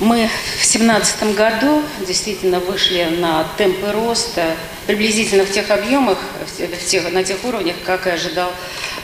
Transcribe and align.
Мы 0.00 0.28
в 0.28 0.62
2017 0.62 1.36
году 1.36 1.82
действительно 2.06 2.58
вышли 2.58 3.04
на 3.18 3.46
темпы 3.58 3.92
роста 3.92 4.56
приблизительно 4.86 5.44
в 5.44 5.52
тех 5.52 5.70
объемах, 5.70 6.16
в 6.46 6.86
тех, 6.86 7.12
на 7.12 7.22
тех 7.22 7.44
уровнях, 7.44 7.76
как 7.84 8.06
и 8.06 8.10
ожидал 8.10 8.50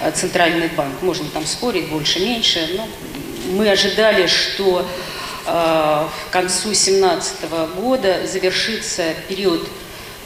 э, 0.01 0.11
Центральный 0.13 0.69
банк. 0.69 1.03
Можно 1.03 1.29
там 1.29 1.45
спорить, 1.45 1.91
больше, 1.91 2.21
меньше, 2.21 2.71
но 2.79 2.89
мы 3.51 3.69
ожидали, 3.69 4.27
что 4.27 4.89
э, 5.45 6.07
к 6.29 6.33
концу 6.33 6.69
2017 6.69 7.51
года 7.77 8.27
завершится 8.27 9.03
период 9.29 9.69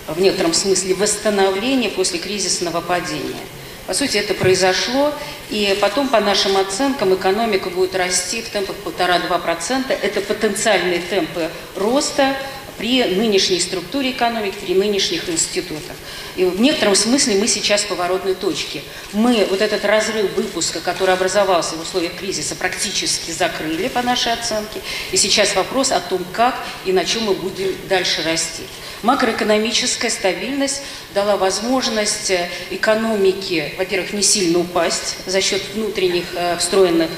в 0.07 0.21
некотором 0.21 0.55
смысле 0.55 0.95
восстановления 0.95 1.89
после 1.89 2.21
кризисного 2.21 2.81
падения. 2.81 3.43
По 3.91 3.95
сути, 3.95 4.19
это 4.19 4.35
произошло, 4.35 5.13
и 5.49 5.77
потом, 5.81 6.07
по 6.07 6.21
нашим 6.21 6.57
оценкам, 6.57 7.13
экономика 7.13 7.71
будет 7.71 7.97
расти 7.97 8.41
в 8.41 8.49
темпах 8.49 8.77
1,5-2%. 8.85 9.93
Это 10.01 10.21
потенциальные 10.21 11.01
темпы 11.01 11.51
роста 11.75 12.37
при 12.81 13.05
нынешней 13.05 13.61
структуре 13.61 14.13
экономики, 14.13 14.55
при 14.65 14.75
нынешних 14.75 15.29
институтах. 15.29 15.95
И 16.35 16.47
в 16.47 16.59
некотором 16.63 16.95
смысле 16.95 17.37
мы 17.37 17.47
сейчас 17.47 17.83
в 17.83 17.89
поворотной 17.89 18.35
точке. 18.35 18.81
Мы 19.13 19.47
вот 19.51 19.61
этот 19.61 19.85
разрыв 19.85 20.33
выпуска, 20.35 20.81
который 20.81 21.13
образовался 21.13 21.77
в 21.77 21.83
условиях 21.83 22.15
кризиса, 22.15 22.55
практически 22.57 23.33
закрыли 23.33 23.89
по 23.89 24.01
нашей 24.01 24.33
оценке. 24.33 24.81
И 25.13 25.19
сейчас 25.19 25.55
вопрос 25.55 25.93
о 25.93 26.01
том, 26.01 26.25
как 26.33 26.57
и 26.87 26.93
на 26.93 27.05
чем 27.05 27.25
мы 27.25 27.35
будем 27.35 27.75
дальше 27.87 28.23
расти. 28.23 28.63
Макроэкономическая 29.03 30.11
стабильность 30.11 30.83
дала 31.15 31.37
возможность 31.37 32.31
э, 32.31 32.51
экономике, 32.71 33.73
во-первых, 33.79 34.13
не 34.13 34.23
сильно 34.23 34.59
упасть 34.59 35.17
за 35.27 35.41
счет 35.41 35.63
внутренних 35.75 36.27
э, 36.35 36.59
встроенных 36.59 37.11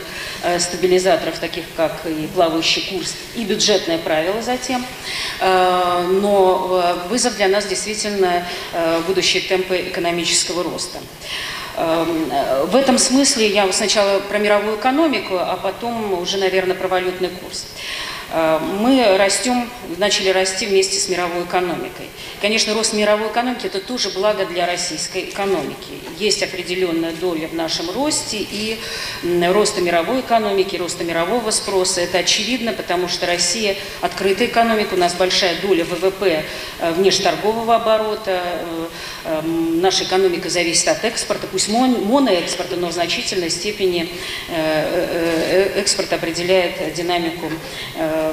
э, 0.45 0.61
стабилизаторов, 0.61 1.41
таких 1.41 1.65
как 1.77 2.01
и 2.07 2.29
плавающий 2.35 2.83
курс, 2.83 3.15
и 3.35 3.45
бюджетное 3.45 3.99
правило 3.99 4.43
затем. 4.43 4.87
Но 6.11 6.99
вызов 7.09 7.37
для 7.37 7.49
нас 7.49 7.67
действительно 7.67 8.47
будущие 9.07 9.43
темпы 9.43 9.77
экономического 9.89 10.63
роста. 10.63 10.99
Эм, 11.77 12.31
в 12.67 12.77
этом 12.77 12.99
смысле 12.99 13.49
я 13.49 13.71
сначала 13.73 14.21
про 14.21 14.39
мировую 14.39 14.77
экономику, 14.77 15.37
а 15.39 15.57
потом 15.57 16.21
уже, 16.21 16.37
наверное, 16.39 16.75
про 16.75 16.89
валютный 16.89 17.29
курс. 17.31 17.67
Э, 18.33 18.59
мы 18.59 19.17
растем, 19.19 19.69
начали 19.99 20.31
расти 20.31 20.67
вместе 20.67 20.99
с 20.99 21.09
мировой 21.09 21.45
экономикой. 21.45 22.07
Конечно, 22.41 22.73
рост 22.73 22.95
мировой 22.95 23.29
экономики– 23.29 23.67
это 23.69 23.79
тоже 23.79 24.09
благо 24.11 24.47
для 24.47 24.67
российской 24.67 25.25
экономики. 25.25 26.01
Есть 26.19 26.43
определенная 26.43 27.13
доля 27.13 27.47
в 27.49 27.55
нашем 27.55 27.91
росте, 27.91 28.39
и 28.39 28.79
роста 29.23 29.81
мировой 29.83 30.21
экономики, 30.21 30.77
роста 30.77 31.05
мирового 31.05 31.51
спроса– 31.51 32.01
это 32.03 32.19
очевидно, 32.19 32.73
потому 32.73 33.07
что 33.09 33.27
Россия– 33.27 33.77
открытая 34.01 34.49
экономика, 34.49 34.95
у 34.95 34.97
нас 34.97 35.13
большая 35.15 35.61
доля 35.61 35.85
ВВП 35.85 36.45
э, 36.81 36.93
внешторгового 36.93 37.77
оборота, 37.77 38.43
э, 39.25 39.43
наша 39.45 40.05
экономика 40.05 40.49
зависит 40.49 40.89
от 40.89 41.05
экспорта, 41.05 41.47
пусть 41.47 41.69
моноэкспорта, 41.69 42.77
но 42.77 42.89
в 42.89 42.93
значительной 42.93 43.51
степени 43.51 44.09
экспорт 45.77 46.13
определяет 46.13 46.95
динамику 46.95 47.51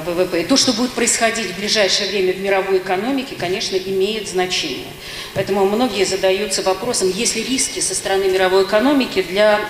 ВВП. 0.04 0.42
И 0.42 0.44
то, 0.44 0.56
что 0.56 0.72
будет 0.72 0.92
происходить 0.92 1.52
в 1.52 1.56
ближайшее 1.56 2.10
время 2.10 2.32
в 2.32 2.40
мировой 2.40 2.78
экономике, 2.78 3.34
конечно, 3.38 3.76
имеет 3.76 4.28
значение. 4.28 4.92
Поэтому 5.34 5.64
многие 5.64 6.04
задаются 6.04 6.62
вопросом, 6.62 7.10
есть 7.10 7.36
ли 7.36 7.44
риски 7.44 7.80
со 7.80 7.94
стороны 7.94 8.24
мировой 8.24 8.64
экономики 8.64 9.22
для 9.22 9.60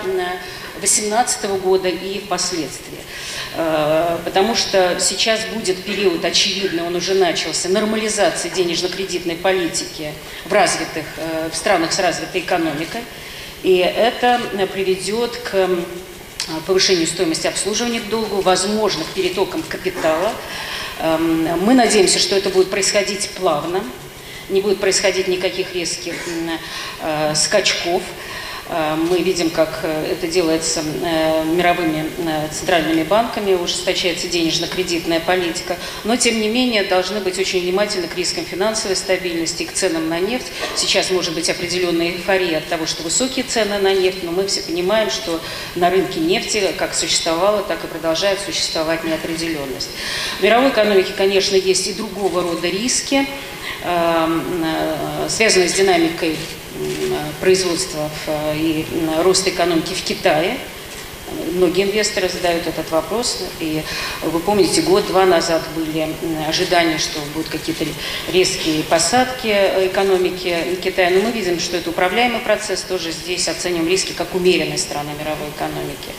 2018 0.81 1.45
года 1.63 1.89
и 1.89 2.21
впоследствии. 2.21 2.99
Э, 3.57 4.19
потому 4.25 4.55
что 4.55 4.99
сейчас 5.01 5.41
будет 5.55 5.83
период, 5.85 6.25
очевидно, 6.25 6.87
он 6.87 6.97
уже 6.97 7.15
начался, 7.15 7.69
нормализации 7.69 8.49
денежно-кредитной 8.49 9.37
политики 9.37 10.13
в 10.45 10.53
развитых, 10.53 11.05
э, 11.17 11.51
в 11.53 11.57
странах 11.57 11.93
с 11.93 11.99
развитой 11.99 12.41
экономикой. 12.41 13.03
И 13.63 13.77
это 13.77 14.41
приведет 14.73 15.37
к 15.37 15.55
Э, 15.55 15.83
повышению 16.67 17.07
стоимости 17.07 17.47
обслуживания 17.47 18.01
долгу, 18.01 18.41
возможных 18.41 19.07
перетоком 19.09 19.63
капитала. 19.63 20.33
Эм, 21.01 21.45
мы 21.61 21.75
надеемся, 21.75 22.19
что 22.19 22.37
это 22.37 22.51
будет 22.51 22.71
происходить 22.71 23.31
плавно, 23.31 23.83
не 24.49 24.61
будет 24.61 24.81
происходить 24.81 25.29
никаких 25.29 25.75
резких 25.75 26.15
э, 27.03 27.35
скачков. 27.35 28.03
Э, 28.71 28.95
мы 28.95 29.21
видим, 29.21 29.51
как 29.51 29.81
э, 29.83 30.13
это 30.13 30.29
делается 30.29 30.81
э, 30.81 31.45
мировыми 31.45 32.09
центральными 32.53 33.03
банками, 33.03 33.55
ужесточается 33.55 34.29
денежно-кредитная 34.29 35.19
политика. 35.19 35.77
Но, 36.05 36.17
тем 36.17 36.41
не 36.41 36.49
менее, 36.49 36.85
должны 36.85 37.21
быть 37.21 37.39
очень 37.39 37.63
внимательны 37.63 38.07
к 38.07 38.17
рискам 38.17 38.45
финансовой 38.45 38.97
стабильности, 38.97 39.65
к 39.65 39.73
ценам 39.73 40.09
на 40.09 40.21
нефть. 40.21 40.47
Сейчас 40.77 41.11
может 41.11 41.35
быть 41.35 41.51
определенная 41.51 42.13
эйфория 42.13 42.59
от 42.59 42.69
того, 42.69 42.87
что 42.87 43.03
высокие 43.03 43.45
цены 43.45 43.79
на 43.79 43.93
нефть, 43.93 44.23
но 44.23 44.31
мы 44.31 44.47
все 44.47 44.63
понимаем, 44.63 45.11
что 45.11 45.41
на 45.75 45.91
рынке 45.91 46.21
нефти 46.21 46.73
как 46.79 46.95
существовала, 46.95 47.63
так 47.63 47.83
и 47.83 47.89
продолжает 47.89 48.39
существовать 48.41 49.03
неопределенность. 49.03 49.91
В 50.39 50.43
мировой 50.43 50.71
экономике, 50.71 51.13
конечно, 51.17 51.57
есть 51.57 51.89
и 51.89 51.93
другого 51.93 52.43
рода 52.43 52.69
риски, 52.69 53.27
связанные 55.29 55.69
с 55.69 55.73
динамикой 55.73 56.37
производства 57.41 58.11
и 58.55 58.87
роста 59.23 59.51
экономики 59.51 59.95
в 59.95 60.03
Китае. 60.03 60.59
Многие 61.53 61.85
инвесторы 61.85 62.29
задают 62.29 62.67
этот 62.67 62.91
вопрос. 62.91 63.43
И 63.61 63.83
вы 64.23 64.41
помните, 64.41 64.83
год-два 64.83 65.27
назад 65.27 65.63
были 65.77 66.09
ожидания, 66.49 66.99
что 66.99 67.21
будут 67.35 67.49
какие-то 67.49 67.85
резкие 68.33 68.83
посадки 68.83 69.49
экономики 69.87 70.79
Китая. 70.83 71.11
Но 71.11 71.21
мы 71.21 71.31
видим, 71.31 71.61
что 71.61 71.77
это 71.77 71.91
управляемый 71.91 72.41
процесс. 72.41 72.83
Тоже 72.83 73.13
здесь 73.13 73.49
оцениваем 73.49 73.89
риски 73.89 74.13
как 74.13 74.35
умеренной 74.35 74.79
стороны 74.79 75.11
мировой 75.19 75.51
экономики. 75.51 76.11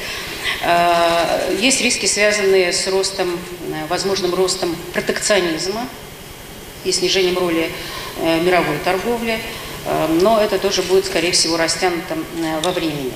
А, 0.63 1.51
есть 1.59 1.81
риски, 1.81 2.05
связанные 2.05 2.71
с 2.71 2.87
ростом, 2.87 3.37
возможным 3.89 4.33
ростом 4.33 4.75
протекционизма 4.93 5.87
и 6.83 6.91
снижением 6.91 7.37
роли 7.37 7.69
э, 8.17 8.41
мировой 8.41 8.77
торговли. 8.83 9.39
Эм, 9.85 10.19
но 10.19 10.39
это 10.39 10.59
тоже 10.59 10.81
будет, 10.83 11.05
скорее 11.05 11.31
всего, 11.31 11.57
растянуто 11.57 12.15
э, 12.37 12.59
во 12.61 12.71
времени. 12.71 13.13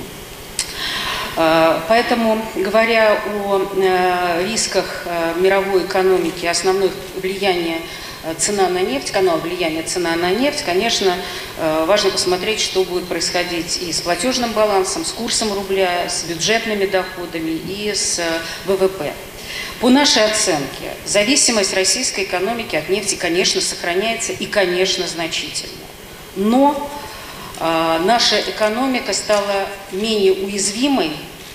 Э, 1.36 1.80
поэтому, 1.88 2.44
говоря 2.56 3.20
о 3.44 3.60
э, 3.76 4.44
рисках 4.48 5.06
мировой 5.36 5.84
экономики, 5.84 6.46
основное 6.46 6.90
влияние 7.16 7.80
цена 8.38 8.68
на 8.68 8.80
нефть, 8.80 9.12
канал 9.12 9.38
влияния 9.38 9.84
цена 9.84 10.16
на 10.16 10.32
нефть, 10.32 10.64
конечно, 10.64 11.14
важно 11.86 12.10
посмотреть, 12.10 12.60
что 12.60 12.82
будет 12.82 13.06
происходить 13.06 13.80
и 13.80 13.92
с 13.92 14.00
платежным 14.00 14.50
балансом, 14.50 15.04
с 15.04 15.12
курсом 15.12 15.52
рубля, 15.52 16.08
с 16.08 16.24
бюджетными 16.24 16.86
доходами 16.86 17.52
и 17.52 17.94
с 17.94 18.20
ВВП. 18.64 19.12
По 19.80 19.90
нашей 19.90 20.24
оценке, 20.24 20.90
зависимость 21.04 21.72
российской 21.74 22.24
экономики 22.24 22.74
от 22.74 22.88
нефти, 22.88 23.14
конечно, 23.14 23.60
сохраняется 23.60 24.32
и, 24.32 24.46
конечно, 24.46 25.06
значительно 25.06 25.86
но 26.36 26.90
э, 27.58 27.98
наша 28.04 28.40
экономика 28.40 29.12
стала 29.12 29.66
менее 29.92 30.32
уязвимой 30.32 31.12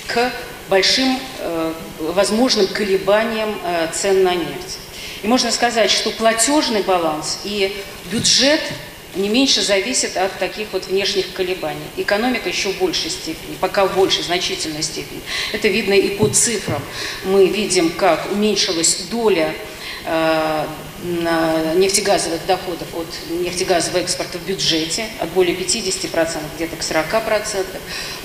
к 0.08 0.32
большим 0.70 1.20
э, 1.40 1.74
возможным 2.00 2.68
колебаниям 2.68 3.56
э, 3.64 3.88
цен 3.94 4.24
на 4.24 4.34
нефть. 4.36 4.80
И 5.24 5.28
можно 5.28 5.52
сказать, 5.52 5.92
что 5.92 6.10
платежный 6.12 6.82
баланс 6.82 7.42
и 7.44 7.76
бюджет 8.12 8.62
не 9.16 9.30
меньше 9.30 9.62
зависят 9.62 10.18
от 10.18 10.38
таких 10.40 10.68
вот 10.72 10.88
внешних 10.88 11.34
колебаний. 11.34 11.82
Экономика 11.98 12.50
еще 12.50 12.70
в 12.70 12.80
большей 12.80 13.10
степени, 13.10 13.56
пока 13.60 13.86
в 13.86 13.96
большей, 13.96 14.24
значительной 14.24 14.84
степени. 14.84 15.22
Это 15.52 15.68
видно 15.68 15.94
и 15.94 16.16
по 16.16 16.28
цифрам. 16.30 16.82
Мы 17.26 17.48
видим, 17.48 17.92
как 17.92 18.32
уменьшилась 18.32 19.08
доля 19.12 19.54
э, 20.06 20.66
нефтегазовых 21.04 22.46
доходов 22.46 22.88
от 22.94 23.08
нефтегазового 23.30 24.00
экспорта 24.00 24.38
в 24.38 24.46
бюджете 24.46 25.06
от 25.20 25.30
более 25.30 25.56
50%, 25.56 26.38
где-то 26.56 26.76
к 26.76 26.82
40%. 26.82 27.66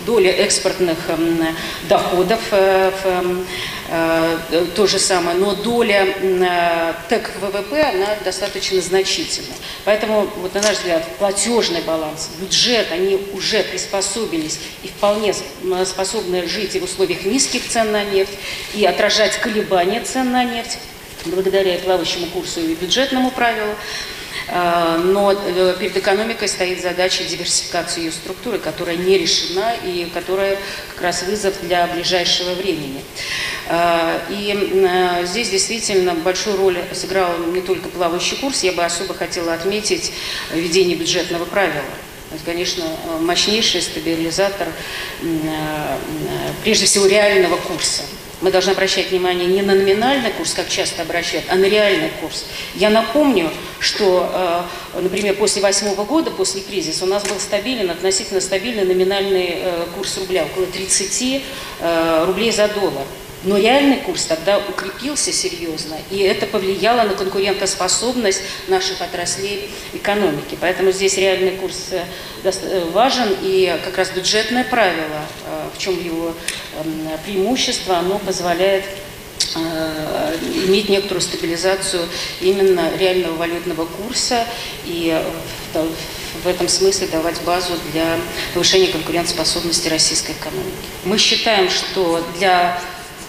Доля 0.04 0.30
экспортных 0.30 0.98
эм, 1.08 1.46
доходов 1.88 2.40
э, 2.50 2.92
эм, 3.04 3.46
э, 3.88 4.66
то 4.74 4.86
же 4.86 4.98
самое, 4.98 5.36
но 5.36 5.54
доля 5.54 6.06
э, 6.06 6.94
ТЭК 7.08 7.32
ВВП, 7.40 7.80
она 7.80 8.16
достаточно 8.24 8.80
значительна. 8.80 9.54
Поэтому, 9.84 10.28
вот, 10.36 10.54
на 10.54 10.62
наш 10.62 10.76
взгляд, 10.76 11.04
платежный 11.18 11.80
баланс, 11.80 12.30
бюджет, 12.38 12.92
они 12.92 13.18
уже 13.32 13.62
приспособились 13.64 14.60
и 14.82 14.88
вполне 14.88 15.34
способны 15.84 16.46
жить 16.46 16.78
в 16.78 16.84
условиях 16.84 17.24
низких 17.24 17.66
цен 17.66 17.90
на 17.90 18.04
нефть, 18.04 18.34
и 18.74 18.84
отражать 18.84 19.38
колебания 19.38 20.00
цен 20.02 20.30
на 20.30 20.44
нефть 20.44 20.78
благодаря 21.30 21.78
плавающему 21.78 22.26
курсу 22.26 22.60
и 22.60 22.74
бюджетному 22.74 23.30
правилу. 23.30 23.74
А, 24.48 24.98
но 24.98 25.32
э, 25.32 25.74
перед 25.78 25.96
экономикой 25.96 26.46
стоит 26.46 26.80
задача 26.80 27.24
диверсификации 27.24 28.02
ее 28.02 28.12
структуры, 28.12 28.58
которая 28.58 28.96
не 28.96 29.18
решена 29.18 29.74
и 29.84 30.08
которая 30.14 30.56
как 30.94 31.02
раз 31.02 31.24
вызов 31.24 31.54
для 31.62 31.86
ближайшего 31.88 32.54
времени. 32.54 33.02
А, 33.68 34.22
и 34.30 35.26
здесь 35.26 35.50
действительно 35.50 36.14
большую 36.14 36.56
роль 36.58 36.78
сыграл 36.92 37.36
не 37.52 37.60
только 37.60 37.88
плавающий 37.88 38.36
курс, 38.36 38.62
я 38.62 38.72
бы 38.72 38.84
особо 38.84 39.14
хотела 39.14 39.52
отметить 39.52 40.12
введение 40.52 40.96
бюджетного 40.96 41.44
правила. 41.44 41.82
Это, 42.36 42.44
конечно, 42.44 42.84
мощнейший 43.20 43.80
стабилизатор, 43.80 44.68
прежде 46.62 46.84
всего, 46.84 47.06
реального 47.06 47.56
курса 47.56 48.02
мы 48.42 48.50
должны 48.50 48.72
обращать 48.72 49.10
внимание 49.10 49.46
не 49.46 49.62
на 49.62 49.74
номинальный 49.74 50.30
курс, 50.30 50.52
как 50.52 50.68
часто 50.68 51.02
обращают, 51.02 51.46
а 51.48 51.54
на 51.54 51.64
реальный 51.64 52.10
курс. 52.20 52.44
Я 52.74 52.90
напомню, 52.90 53.50
что, 53.80 54.66
э, 54.94 55.00
например, 55.00 55.36
после 55.36 55.62
восьмого 55.62 56.04
года, 56.04 56.30
после 56.30 56.60
кризиса, 56.60 57.04
у 57.04 57.08
нас 57.08 57.24
был 57.24 57.38
стабилен, 57.40 57.90
относительно 57.90 58.40
стабильный 58.42 58.84
номинальный 58.84 59.54
э, 59.56 59.86
курс 59.96 60.18
рубля, 60.18 60.44
около 60.44 60.66
30 60.66 61.42
э, 61.80 62.24
рублей 62.26 62.52
за 62.52 62.68
доллар. 62.68 63.06
Но 63.46 63.56
реальный 63.56 63.98
курс 63.98 64.24
тогда 64.24 64.58
укрепился 64.58 65.32
серьезно, 65.32 65.96
и 66.10 66.18
это 66.18 66.46
повлияло 66.46 67.04
на 67.04 67.14
конкурентоспособность 67.14 68.42
наших 68.66 69.00
отраслей 69.00 69.70
экономики. 69.92 70.58
Поэтому 70.60 70.90
здесь 70.90 71.16
реальный 71.16 71.52
курс 71.52 71.90
э, 71.92 72.04
э, 72.42 72.84
важен, 72.90 73.36
и 73.42 73.78
как 73.84 73.98
раз 73.98 74.10
бюджетное 74.10 74.64
правило, 74.64 75.24
э, 75.46 75.68
в 75.72 75.78
чем 75.78 75.96
его 76.04 76.34
эм, 76.84 77.08
преимущество, 77.24 77.98
оно 77.98 78.18
позволяет 78.18 78.84
иметь 80.66 80.90
некоторую 80.90 81.22
стабилизацию 81.22 82.02
именно 82.40 82.90
реального 82.98 83.36
валютного 83.36 83.86
курса 83.86 84.44
и 84.84 85.18
в 86.44 86.46
этом 86.46 86.68
смысле 86.68 87.06
давать 87.06 87.40
базу 87.42 87.72
для 87.92 88.18
повышения 88.52 88.88
конкурентоспособности 88.88 89.88
российской 89.88 90.32
экономики. 90.32 90.74
Мы 91.04 91.16
считаем, 91.16 91.70
что 91.70 92.22
для 92.38 92.78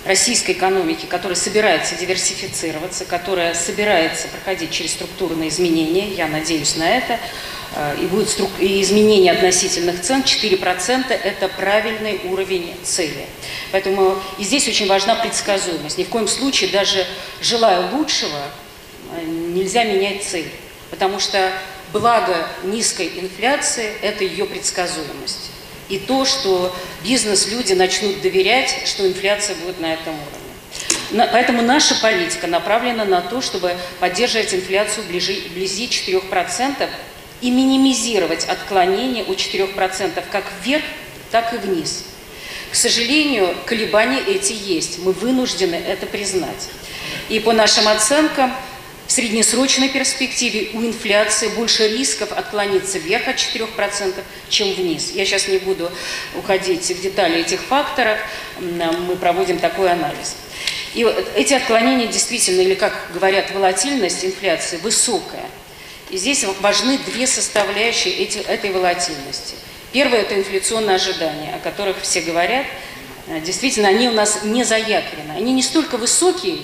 российской 0.08 0.52
экономики, 0.54 1.06
которая 1.06 1.36
собирается 1.36 1.96
диверсифицироваться, 1.96 3.06
которая 3.06 3.54
собирается 3.54 4.30
проходить 4.30 4.72
через 4.72 4.94
структурные 4.94 5.50
изменения, 5.50 6.14
я 6.14 6.28
надеюсь 6.28 6.78
на 6.78 6.90
это, 6.90 7.20
э, 7.76 7.98
и 8.02 8.06
будет 8.06 8.30
струк... 8.30 8.50
и 8.60 8.82
изменение 8.82 9.34
относительных 9.34 10.02
цен 10.02 10.22
4% 10.22 11.12
это 11.12 11.50
правильный 11.50 12.22
уровень 12.24 12.74
цели. 12.84 13.26
Поэтому 13.72 14.18
и 14.38 14.44
здесь 14.44 14.68
очень 14.68 14.88
важна 14.88 15.16
предсказуемость. 15.16 15.98
Ни 15.98 16.06
в 16.06 16.10
коем 16.10 16.28
случае, 16.28 16.70
даже 16.72 17.06
желая 17.42 17.92
лучшего, 17.92 18.40
э, 19.12 19.26
нельзя 19.26 19.84
менять 19.84 20.24
цель. 20.24 20.50
Потому 20.90 21.20
что 21.20 21.52
благо 21.92 22.48
низкой 22.64 23.12
инфляции– 23.20 23.92
это 24.02 24.24
ее 24.24 24.46
предсказуемость 24.46 25.52
и 25.90 26.00
то, 26.00 26.26
что 26.26 26.76
бизнес-люди 27.04 27.74
начнут 27.74 28.22
доверять, 28.22 28.84
что 28.86 29.08
инфляция 29.08 29.56
будет 29.58 29.80
на 29.80 29.94
этом 29.94 30.14
уровне. 30.14 31.28
Поэтому 31.32 31.62
наша 31.62 31.96
политика 31.96 32.48
направлена 32.48 33.06
на 33.06 33.22
то, 33.22 33.42
чтобы 33.42 33.74
поддерживать 34.00 34.54
инфляцию 34.54 35.06
вблизи 35.06 35.88
4% 35.88 36.90
и 37.42 37.52
минимизировать 37.52 38.46
отклонение 38.46 39.24
от 39.24 39.38
4% 39.38 40.24
как 40.32 40.44
вверх, 40.64 40.84
так 41.32 41.54
и 41.54 41.58
вниз. 41.58 42.04
К 42.72 42.76
сожалению, 42.76 43.56
колебания 43.66 44.20
эти 44.20 44.52
есть. 44.52 45.00
Мы 45.00 45.14
вынуждены 45.14 45.76
это 45.76 46.06
признать. 46.06 46.70
И 47.30 47.40
по 47.40 47.54
нашим 47.54 47.88
оценкам, 47.88 48.54
в 49.08 49.12
среднесрочной 49.12 49.90
перспективе 49.90 50.72
у 50.74 50.82
инфляции 50.82 51.48
больше 51.48 51.88
рисков 51.88 52.32
отклониться 52.34 53.00
вверх 53.00 53.28
от 53.30 53.38
4%, 53.38 54.14
чем 54.50 54.74
вниз. 54.74 55.12
Я 55.14 55.26
сейчас 55.26 55.48
не 55.48 55.60
буду 55.60 55.90
уходить 56.36 56.84
в 56.84 57.02
детали 57.02 57.40
этих 57.40 57.62
факторов, 57.62 58.18
мы 58.60 59.16
проводим 59.16 59.60
такой 59.60 59.92
анализ. 59.92 60.36
И 60.94 61.08
эти 61.36 61.54
отклонения 61.54 62.08
действительно, 62.08 62.62
или 62.62 62.76
как 62.76 63.12
говорят, 63.14 63.52
волатильность 63.52 64.26
инфляции 64.26 64.78
высокая. 64.78 65.46
И 66.10 66.18
здесь 66.18 66.46
важны 66.60 66.98
две 66.98 67.28
составляющие 67.28 68.14
эти, 68.14 68.40
этой 68.40 68.72
волатильности. 68.72 69.56
Первое– 69.94 70.20
это 70.22 70.36
инфляционные 70.36 70.96
ожидания, 70.96 71.56
о 71.56 71.60
которых 71.60 72.02
все 72.02 72.22
говорят. 72.22 72.66
Действительно, 73.46 73.90
они 73.90 74.10
у 74.10 74.14
нас 74.14 74.44
не 74.44 74.64
заякорены. 74.64 75.32
Они 75.36 75.54
не 75.54 75.64
столько 75.64 75.98
высокие, 75.98 76.60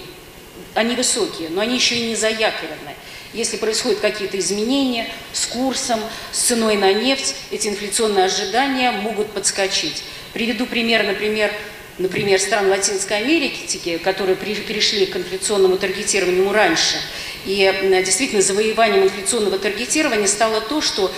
они 0.73 0.95
высокие, 0.95 1.49
но 1.49 1.61
они 1.61 1.75
еще 1.75 1.95
и 1.95 2.07
не 2.07 2.15
заякорены. 2.15 2.95
Если 3.33 3.57
происходят 3.57 3.99
какие-то 3.99 4.37
изменения 4.37 5.09
с 5.31 5.47
курсом, 5.47 5.99
с 6.31 6.37
ценой 6.37 6.77
на 6.77 6.93
нефть, 6.93 7.35
эти 7.51 7.67
инфляционные 7.67 8.25
ожидания 8.25 8.91
могут 8.91 9.31
подскочить. 9.31 10.03
Приведу 10.33 10.67
пример, 10.67 11.03
например, 11.03 11.51
например, 11.97 12.39
стран 12.39 12.69
Латинской 12.69 13.17
Америки, 13.17 13.97
которые 14.03 14.35
перешли 14.35 15.05
к 15.07 15.15
инфляционному 15.15 15.77
таргетированию 15.77 16.51
раньше. 16.51 16.97
И 17.45 18.01
действительно 18.05 18.41
завоеванием 18.41 19.03
инфляционного 19.03 19.59
таргетирования 19.59 20.27
стало 20.27 20.61
то, 20.61 20.81
что 20.81 21.11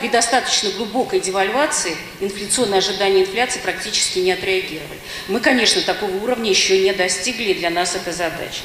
при 0.00 0.08
достаточно 0.08 0.70
глубокой 0.70 1.20
девальвации 1.20 1.96
инфляционные 2.20 2.78
ожидания 2.78 3.22
инфляции 3.22 3.60
практически 3.60 4.18
не 4.18 4.32
отреагировали. 4.32 4.98
Мы, 5.28 5.40
конечно, 5.40 5.80
такого 5.82 6.14
уровня 6.16 6.50
еще 6.50 6.78
не 6.80 6.92
достигли, 6.92 7.52
и 7.52 7.54
для 7.54 7.70
нас 7.70 7.96
это 7.96 8.12
задача. 8.12 8.60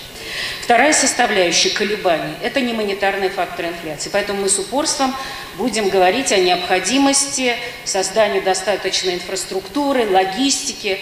Вторая 0.61 0.93
составляющая 0.93 1.69
колебаний– 1.69 2.33
это 2.43 2.59
не 2.59 2.73
монетарный 2.73 3.29
фактор 3.29 3.67
инфляции. 3.67 4.09
Поэтому 4.11 4.41
мы 4.41 4.49
с 4.49 4.59
упорством 4.59 5.15
будем 5.57 5.89
говорить 5.89 6.31
о 6.31 6.37
необходимости 6.37 7.55
создания 7.85 8.41
достаточной 8.41 9.15
инфраструктуры, 9.15 10.09
логистики, 10.09 10.99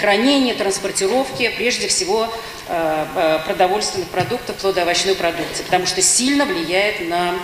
хранения, 0.00 0.54
транспортировки, 0.54 1.52
прежде 1.56 1.88
всего 1.88 2.32
э, 2.68 3.38
продовольственных 3.46 4.08
продуктов, 4.08 4.56
плодоовощной 4.56 5.16
продукции, 5.16 5.64
потому 5.64 5.86
что 5.86 6.00
сильно 6.02 6.44
влияет 6.44 7.08
на 7.08 7.34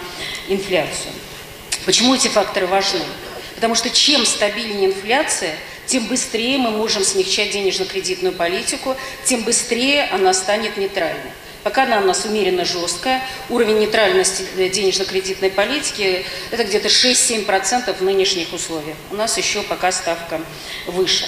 инфляцию. 0.48 1.12
Почему 1.84 2.14
эти 2.14 2.28
факторы 2.28 2.66
важны? 2.66 3.00
Потому 3.56 3.74
что 3.74 3.90
чем 3.90 4.24
стабильнее 4.24 4.90
инфляция– 4.90 5.54
тем 5.90 6.06
быстрее 6.06 6.56
мы 6.58 6.70
можем 6.70 7.02
смягчать 7.02 7.50
денежно-кредитную 7.50 8.32
политику, 8.32 8.96
тем 9.24 9.42
быстрее 9.42 10.04
она 10.12 10.32
станет 10.32 10.76
нейтральной. 10.76 11.32
Пока 11.64 11.82
она 11.82 11.98
у 11.98 12.04
нас 12.04 12.24
умеренно 12.24 12.64
жесткая, 12.64 13.20
уровень 13.48 13.80
нейтральности 13.80 14.44
денежно-кредитной 14.56 15.50
политики– 15.50 16.24
это 16.52 16.62
где-то 16.62 16.86
6-7% 16.86 17.92
в 17.92 18.02
нынешних 18.02 18.52
условиях. 18.52 18.96
У 19.10 19.16
нас 19.16 19.36
еще 19.36 19.62
пока 19.62 19.90
ставка 19.90 20.40
выше. 20.86 21.26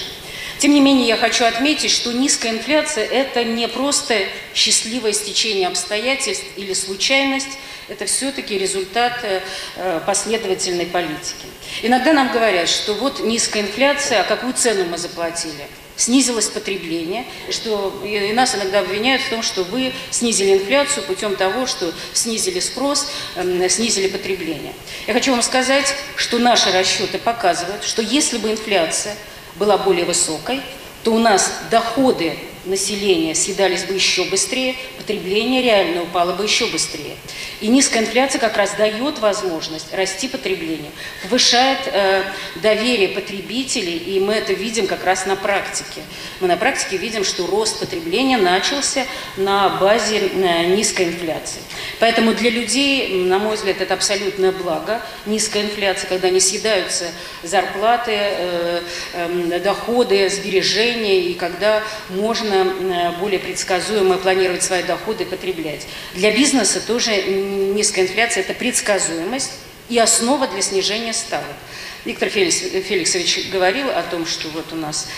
Тем 0.63 0.75
не 0.75 0.81
менее, 0.81 1.09
я 1.09 1.17
хочу 1.17 1.45
отметить, 1.45 1.91
что 1.91 2.13
низкая 2.13 2.53
инфляция– 2.53 3.05
это 3.11 3.43
не 3.43 3.67
просто 3.67 4.17
счастливое 4.55 5.13
стечение 5.13 5.67
обстоятельств 5.67 6.45
или 6.55 6.73
случайность, 6.73 7.59
это 7.89 8.07
все-таки 8.07 8.57
результат 8.57 9.13
э, 9.25 10.01
последовательной 10.07 10.87
политики. 10.87 11.47
Иногда 11.83 12.13
нам 12.13 12.31
говорят, 12.33 12.69
что 12.69 12.95
вот 12.95 13.19
низкая 13.25 13.65
инфляция, 13.65 14.21
а 14.21 14.23
какую 14.23 14.53
цену 14.53 14.85
мы 14.85 14.99
заплатили? 14.99 15.67
снизилось 15.97 16.47
потребление, 16.47 17.25
что 17.51 18.01
и 18.05 18.33
нас 18.33 18.55
иногда 18.55 18.81
обвиняют 18.81 19.23
в 19.23 19.31
том, 19.31 19.43
что 19.43 19.63
вы 19.63 19.93
снизили 20.11 20.55
инфляцию 20.55 21.05
путем 21.05 21.37
того, 21.37 21.67
что 21.67 21.93
снизили 22.13 22.61
спрос, 22.61 23.09
эм, 23.37 23.69
снизили 23.69 24.09
потребление. 24.09 24.73
Я 25.07 25.13
хочу 25.13 25.33
вам 25.33 25.43
сказать, 25.43 25.95
что 26.17 26.39
наши 26.39 26.73
расчеты 26.73 27.19
показывают, 27.19 27.85
что 27.85 28.01
если 28.03 28.39
бы 28.39 28.51
инфляция 28.51 29.17
была 29.57 29.79
более 29.79 30.05
высокой, 30.05 30.63
то 31.03 31.13
у 31.13 31.19
нас 31.19 31.51
доходы 31.71 32.39
населения 32.65 33.35
съедались 33.35 33.85
бы 33.85 33.95
еще 33.95 34.25
быстрее, 34.25 34.77
потребление 34.97 35.63
реально 35.63 36.03
упало 36.03 36.33
бы 36.33 36.45
еще 36.45 36.67
быстрее. 36.67 37.17
И 37.61 37.69
низкая 37.69 38.03
инфляция 38.03 38.39
как 38.39 38.57
раз 38.57 38.75
дает 38.75 39.19
возможность 39.19 39.93
расти 39.93 40.29
потребление, 40.29 40.91
повышает 41.23 41.79
э, 41.87 42.23
доверие 42.57 43.09
потребителей, 43.09 43.97
и 43.97 44.21
мы 44.21 44.35
это 44.35 44.53
видим 44.53 44.87
как 44.87 45.05
раз 45.05 45.27
на 45.27 45.37
практике. 45.37 46.03
Мы 46.41 46.49
на 46.49 46.57
практике 46.57 46.97
видим, 46.97 47.25
что 47.25 47.47
рост 47.47 47.81
потребления 47.81 48.37
начался 48.37 49.07
на 49.37 49.69
базе 49.81 50.19
э, 50.19 50.67
низкой 50.67 51.07
инфляции. 51.07 51.63
Поэтому 51.99 52.35
для 52.35 52.51
людей, 52.51 53.25
на 53.25 53.39
мой 53.39 53.57
взгляд, 53.57 53.81
это 53.81 53.95
абсолютное 53.95 54.53
благо, 54.53 55.01
низкая 55.27 55.65
инфляция, 55.65 56.09
когда 56.09 56.31
не 56.31 56.41
съедаются 56.41 57.07
зарплаты, 57.43 58.13
э, 58.15 58.83
э, 59.15 59.61
доходы, 59.61 60.29
сбережения, 60.29 61.21
и 61.21 61.35
когда 61.35 61.83
можно 62.11 62.52
можно 62.53 63.15
более 63.19 63.39
предсказуемо 63.39 64.19
планировать 64.19 64.63
свои 64.63 64.83
доходы 64.83 65.25
и 65.25 65.27
потреблять. 65.27 65.87
Для 66.15 66.31
бизнеса 66.33 66.81
тоже 66.87 67.23
низкая 67.23 68.05
инфляция– 68.05 68.43
это 68.45 68.55
предсказуемость 68.55 69.53
и 69.89 69.99
основа 69.99 70.47
для 70.47 70.63
снижения 70.63 71.13
ставок. 71.13 71.57
Виктор 72.05 72.29
Феликс, 72.29 72.57
Феликсович 72.57 73.51
говорил 73.51 73.89
о 73.91 74.03
том, 74.03 74.27
что 74.27 74.49
вот 74.49 74.73
у 74.73 74.77
нас 74.77 75.09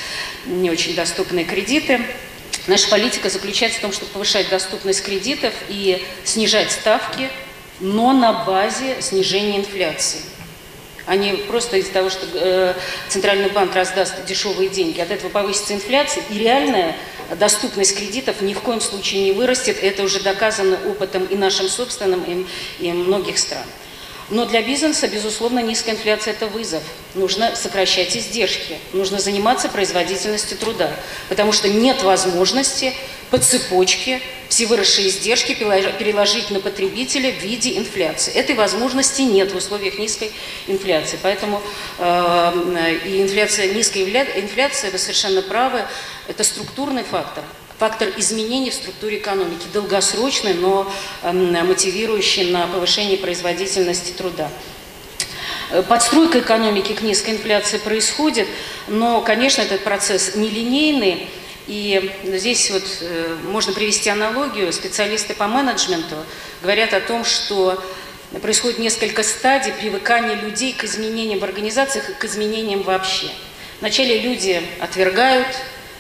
не 0.46 0.70
очень 0.70 0.94
доступные 0.94 1.44
кредиты. 1.44 2.00
Наша 2.66 2.88
политика 2.88 3.28
заключается 3.28 3.78
в 3.78 3.82
том, 3.82 3.92
чтобы 3.92 4.12
повышать 4.12 4.48
доступность 4.48 5.02
кредитов 5.02 5.52
и 5.68 6.02
снижать 6.24 6.70
ставки 6.70 7.30
но 7.80 8.12
на 8.12 8.44
базе 8.44 9.00
снижения 9.00 9.58
инфляции 9.58 10.20
не 11.12 11.34
просто 11.34 11.76
из-за 11.76 11.92
того, 11.92 12.10
что 12.10 12.26
э, 12.34 12.74
Центральный 13.08 13.50
банк 13.50 13.74
раздаст 13.74 14.24
дешевые 14.26 14.68
деньги. 14.68 15.00
От 15.00 15.10
этого 15.10 15.30
повысится 15.30 15.74
инфляция, 15.74 16.24
и 16.30 16.38
реальная 16.38 16.96
доступность 17.38 17.96
кредитов 17.96 18.40
ни 18.40 18.54
в 18.54 18.60
коем 18.60 18.80
случае 18.80 19.24
не 19.24 19.32
вырастет. 19.32 19.76
Это 19.82 20.02
уже 20.02 20.20
доказано 20.20 20.78
опытом 20.86 21.24
и 21.24 21.36
нашим 21.36 21.68
собственным, 21.68 22.22
и, 22.24 22.86
и 22.86 22.92
многих 22.92 23.38
стран. 23.38 23.64
Но 24.30 24.46
для 24.46 24.62
бизнеса, 24.62 25.06
безусловно, 25.06 25.58
низкая 25.58 25.94
инфляция– 25.94 26.32
это 26.34 26.46
вызов. 26.46 26.82
Нужно 27.14 27.54
сокращать 27.54 28.16
издержки, 28.16 28.78
нужно 28.94 29.18
заниматься 29.18 29.68
производительностью 29.68 30.56
труда, 30.56 30.90
потому 31.28 31.52
что 31.52 31.68
нет 31.68 32.02
возможности 32.02 32.94
по 33.30 33.38
цепочке 33.38 34.22
все 34.54 34.66
выросшие 34.66 35.08
издержки 35.08 35.52
переложить 35.52 36.52
на 36.52 36.60
потребителя 36.60 37.32
в 37.32 37.42
виде 37.42 37.76
инфляции. 37.76 38.32
Этой 38.34 38.54
возможности 38.54 39.22
нет 39.22 39.50
в 39.50 39.56
условиях 39.56 39.98
низкой 39.98 40.30
инфляции. 40.68 41.18
Поэтому 41.20 41.60
э, 41.98 43.00
и 43.04 43.20
инфляция, 43.20 43.74
низкая 43.74 44.04
инфляция, 44.04 44.92
вы 44.92 44.98
совершенно 44.98 45.42
правы, 45.42 45.82
это 46.28 46.44
структурный 46.44 47.02
фактор, 47.02 47.42
фактор 47.80 48.10
изменений 48.16 48.70
в 48.70 48.74
структуре 48.74 49.18
экономики, 49.18 49.64
долгосрочный, 49.72 50.54
но 50.54 50.88
э, 51.24 51.32
мотивирующий 51.32 52.52
на 52.52 52.68
повышение 52.68 53.18
производительности 53.18 54.12
труда. 54.12 54.48
Подстройка 55.88 56.38
экономики 56.38 56.92
к 56.92 57.02
низкой 57.02 57.30
инфляции 57.30 57.78
происходит, 57.78 58.46
но, 58.86 59.20
конечно, 59.20 59.62
этот 59.62 59.82
процесс 59.82 60.36
нелинейный, 60.36 61.28
и 61.66 62.12
здесь 62.24 62.70
вот 62.70 62.84
э, 63.00 63.36
можно 63.44 63.72
привести 63.72 64.10
аналогию. 64.10 64.72
Специалисты 64.72 65.34
по 65.34 65.46
менеджменту 65.46 66.16
говорят 66.62 66.92
о 66.92 67.00
том, 67.00 67.24
что 67.24 67.82
происходит 68.42 68.78
несколько 68.78 69.22
стадий 69.22 69.72
привыкания 69.72 70.34
людей 70.34 70.72
к 70.72 70.84
изменениям 70.84 71.38
в 71.38 71.44
организациях 71.44 72.10
и 72.10 72.14
к 72.14 72.24
изменениям 72.24 72.82
вообще. 72.82 73.28
Вначале 73.80 74.18
люди 74.20 74.62
отвергают 74.80 75.46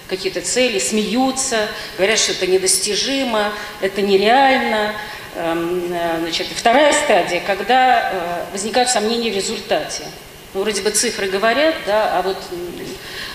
какие-то 0.08 0.42
цели, 0.42 0.78
смеются, 0.78 1.68
говорят, 1.96 2.18
что 2.18 2.32
это 2.32 2.46
недостижимо, 2.46 3.52
это 3.80 4.02
нереально. 4.02 4.94
Эм, 5.36 5.92
э, 5.92 6.18
значит, 6.20 6.46
вторая 6.54 6.92
стадия, 6.92 7.42
когда 7.44 8.10
э, 8.12 8.44
возникают 8.52 8.90
сомнения 8.90 9.32
в 9.32 9.34
результате. 9.34 10.04
Ну, 10.52 10.60
вроде 10.60 10.82
бы 10.82 10.90
цифры 10.90 11.26
говорят, 11.26 11.74
да, 11.86 12.18
а 12.18 12.22
вот 12.22 12.36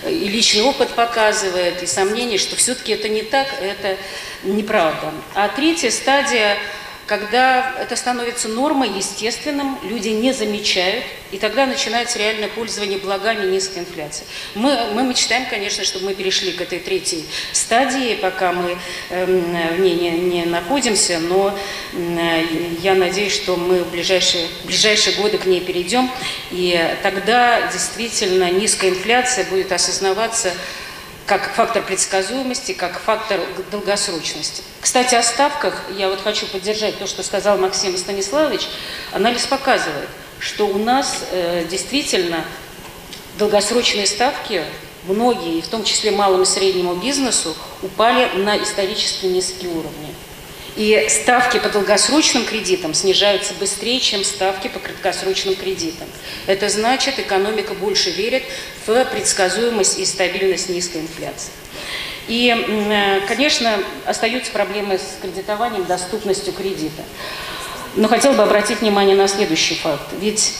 и 0.07 0.27
личный 0.27 0.61
опыт 0.61 0.89
показывает, 0.89 1.83
и 1.83 1.85
сомнение, 1.85 2.37
что 2.37 2.55
все-таки 2.55 2.93
это 2.93 3.09
не 3.09 3.23
так, 3.23 3.47
это 3.61 3.97
неправда. 4.43 5.13
А 5.35 5.49
третья 5.49 5.89
стадия 5.89 6.57
когда 7.09 7.73
это 7.79 7.95
становится 7.95 8.47
нормой, 8.47 8.89
естественным, 8.89 9.79
люди 9.81 10.09
не 10.09 10.31
замечают, 10.31 11.03
и 11.31 11.39
тогда 11.39 11.65
начинается 11.65 12.19
реальное 12.19 12.49
пользование 12.49 12.99
благами 12.99 13.49
низкой 13.49 13.79
инфляции. 13.79 14.25
Мы, 14.53 14.77
мы 14.93 15.01
мечтаем, 15.01 15.47
конечно, 15.49 15.83
чтобы 15.83 16.05
мы 16.05 16.13
перешли 16.13 16.51
к 16.51 16.61
этой 16.61 16.77
третьей 16.77 17.25
стадии, 17.51 18.13
пока 18.13 18.53
мы 18.53 18.77
э, 19.09 19.25
в 19.25 19.79
ней 19.79 19.95
не, 19.95 20.11
не 20.11 20.45
находимся, 20.45 21.19
но 21.19 21.57
э, 21.93 22.45
я 22.83 22.93
надеюсь, 22.93 23.33
что 23.33 23.55
мы 23.55 23.83
в 23.83 23.89
ближайшие, 23.89 24.45
в 24.63 24.67
ближайшие 24.67 25.15
годы 25.15 25.39
к 25.39 25.47
ней 25.47 25.61
перейдем, 25.61 26.11
и 26.51 26.79
тогда 27.01 27.71
действительно 27.71 28.51
низкая 28.51 28.91
инфляция 28.91 29.45
будет 29.45 29.71
осознаваться 29.71 30.53
как 31.29 31.53
фактор 31.53 31.83
предсказуемости, 31.83 32.71
как 32.71 32.99
фактор 32.99 33.39
долгосрочности. 33.69 34.63
Кстати, 34.81 35.13
о 35.13 35.21
ставках 35.21 35.83
я 35.95 36.09
вот 36.09 36.21
хочу 36.21 36.47
поддержать 36.47 36.97
то, 36.97 37.05
что 37.05 37.21
сказал 37.21 37.59
Максим 37.59 37.95
Станиславович. 37.95 38.67
Анализ 39.11 39.45
показывает, 39.45 40.09
что 40.39 40.65
у 40.65 40.79
нас 40.79 41.25
э, 41.29 41.67
действительно 41.69 42.43
долгосрочные 43.37 44.07
ставки, 44.07 44.63
многие, 45.03 45.61
в 45.61 45.67
том 45.67 45.83
числе 45.83 46.09
малому 46.09 46.43
и 46.43 46.45
среднему 46.47 46.95
бизнесу, 46.95 47.55
упали 47.83 48.35
на 48.39 48.57
исторически 48.57 49.27
низкие 49.27 49.69
уровни. 49.69 50.15
И 50.79 51.07
ставки 51.09 51.59
по 51.59 51.67
долгосрочным 51.67 52.45
кредитам 52.45 52.93
снижаются 52.93 53.53
быстрее, 53.53 53.99
чем 53.99 54.23
ставки 54.23 54.69
по 54.69 54.79
краткосрочным 54.79 55.57
кредитам. 55.57 56.07
Это 56.47 56.69
значит, 56.69 57.19
экономика 57.19 57.73
больше 57.73 58.11
верит 58.11 58.43
в 58.87 59.03
предсказуемость 59.03 59.99
и 59.99 60.05
стабильность 60.05 60.69
низкой 60.69 61.01
инфляции. 61.01 61.51
И, 62.29 62.55
э, 62.55 63.27
конечно, 63.27 63.79
остаются 64.05 64.53
проблемы 64.53 64.99
с 64.99 65.21
кредитованием, 65.21 65.83
доступностью 65.83 66.53
кредита. 66.53 67.03
Но 67.97 68.07
хотел 68.07 68.31
бы 68.31 68.43
обратить 68.43 68.79
внимание 68.79 69.17
на 69.17 69.27
следующий 69.27 69.75
факт. 69.75 70.13
Ведь 70.21 70.53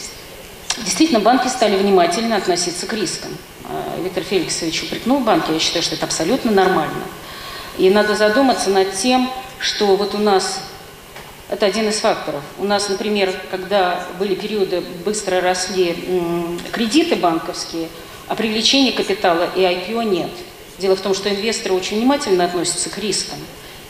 действительно 0.84 1.20
банки 1.20 1.48
стали 1.48 1.78
внимательно 1.78 2.36
относиться 2.36 2.86
к 2.86 2.92
рискам. 2.92 3.34
Э, 3.70 4.02
Виктор 4.04 4.22
Феликсович 4.22 4.82
упрекнул 4.82 5.20
банки, 5.20 5.50
я 5.50 5.58
считаю, 5.58 5.82
что 5.82 5.94
это 5.94 6.04
абсолютно 6.04 6.50
нормально. 6.50 7.04
И 7.78 7.88
надо 7.88 8.14
задуматься 8.14 8.68
над 8.68 8.94
тем, 8.94 9.30
что 9.60 9.96
вот 9.96 10.14
у 10.14 10.18
нас 10.18 10.62
это 11.50 11.66
один 11.66 11.88
из 11.88 11.98
факторов. 11.98 12.42
У 12.58 12.64
нас, 12.64 12.88
например, 12.88 13.34
когда 13.50 14.06
были 14.18 14.34
периоды, 14.34 14.82
быстро 15.04 15.40
росли 15.40 15.96
кредиты 16.72 17.16
банковские, 17.16 17.88
а 18.28 18.36
привлечения 18.36 18.92
капитала 18.92 19.48
и 19.56 19.60
IPO 19.60 20.04
нет. 20.04 20.30
Дело 20.78 20.94
в 20.94 21.00
том, 21.00 21.12
что 21.12 21.28
инвесторы 21.28 21.74
очень 21.74 21.98
внимательно 21.98 22.44
относятся 22.44 22.88
к 22.88 22.98
рискам. 22.98 23.38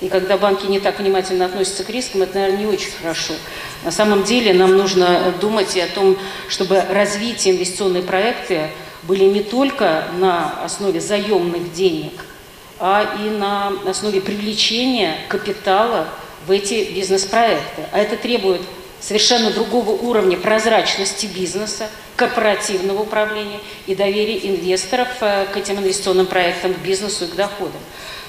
И 0.00 0.08
когда 0.08 0.38
банки 0.38 0.64
не 0.66 0.80
так 0.80 0.98
внимательно 0.98 1.44
относятся 1.44 1.84
к 1.84 1.90
рискам, 1.90 2.22
это, 2.22 2.38
наверное, 2.38 2.60
не 2.60 2.66
очень 2.66 2.90
хорошо. 3.02 3.34
На 3.84 3.90
самом 3.90 4.24
деле 4.24 4.54
нам 4.54 4.76
нужно 4.76 5.34
думать 5.40 5.76
и 5.76 5.80
о 5.80 5.86
том, 5.86 6.16
чтобы 6.48 6.80
развитие 6.80 7.54
инвестиционные 7.54 8.02
проекты 8.02 8.70
были 9.02 9.24
не 9.24 9.42
только 9.42 10.04
на 10.18 10.64
основе 10.64 11.00
заемных 11.00 11.74
денег, 11.74 12.12
а 12.80 13.16
и 13.22 13.28
на 13.28 13.72
основе 13.86 14.20
привлечения 14.20 15.18
капитала 15.28 16.08
в 16.46 16.50
эти 16.50 16.90
бизнес-проекты. 16.92 17.82
А 17.92 17.98
это 17.98 18.16
требует 18.16 18.62
совершенно 19.00 19.50
другого 19.50 19.90
уровня 19.90 20.36
прозрачности 20.36 21.26
бизнеса, 21.26 21.88
корпоративного 22.16 23.02
управления 23.02 23.60
и 23.86 23.94
доверия 23.94 24.38
инвесторов 24.48 25.08
э, 25.20 25.46
к 25.52 25.56
этим 25.56 25.78
инвестиционным 25.78 26.26
проектам, 26.26 26.74
к 26.74 26.78
бизнесу 26.78 27.24
и 27.24 27.28
к 27.28 27.34
доходам. 27.34 27.80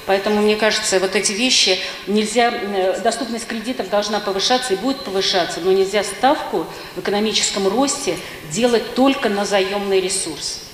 Поэтому, 0.06 0.42
мне 0.42 0.56
кажется, 0.56 1.00
вот 1.00 1.16
эти 1.16 1.34
вещи 1.34 1.78
нельзя, 2.08 2.52
э, 2.52 3.00
доступность 3.02 3.48
кредитов 3.48 3.90
должна 3.90 4.20
повышаться 4.20 4.74
и 4.74 4.78
будет 4.78 5.04
повышаться, 5.04 5.60
но 5.60 5.72
нельзя 5.72 6.04
ставку 6.04 6.66
в 6.96 7.00
экономическом 7.00 7.68
росте 7.68 8.18
делать 8.50 8.96
только 8.96 9.30
на 9.30 9.46
заемный 9.46 10.00
ресурс. 10.00 10.71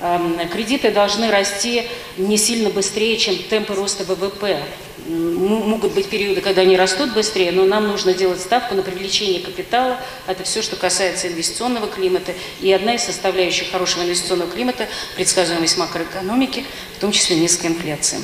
Эм, 0.00 0.48
кредиты 0.48 0.92
должны 0.92 1.30
расти 1.30 1.88
не 2.16 2.36
сильно 2.36 2.70
быстрее, 2.70 3.16
чем 3.18 3.36
темпы 3.36 3.74
роста 3.74 4.04
ВВП. 4.04 4.62
Могут 5.08 5.92
быть 5.92 6.08
периоды, 6.08 6.40
когда 6.40 6.62
они 6.62 6.76
растут 6.76 7.14
быстрее, 7.14 7.50
но 7.50 7.64
нам 7.64 7.88
нужно 7.88 8.12
делать 8.12 8.40
ставку 8.40 8.74
на 8.74 8.82
привлечение 8.82 9.40
капитала. 9.40 9.98
Это 10.26 10.44
все, 10.44 10.62
что 10.62 10.76
касается 10.76 11.28
инвестиционного 11.28 11.88
климата. 11.88 12.32
И 12.60 12.70
одна 12.72 12.94
из 12.94 13.02
составляющих 13.02 13.70
хорошего 13.72 14.02
инвестиционного 14.02 14.50
климата– 14.50 14.86
предсказуемость 15.16 15.78
макроэкономики, 15.78 16.64
в 16.96 17.00
том 17.00 17.10
числе 17.10 17.36
низкая 17.36 17.72
инфляция. 17.72 18.20